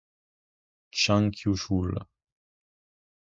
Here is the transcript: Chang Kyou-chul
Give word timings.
Chang 0.99 1.29
Kyou-chul 1.37 1.93